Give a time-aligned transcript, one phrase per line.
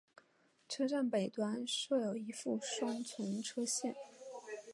[0.67, 3.93] 车站北端设有一副双存车线。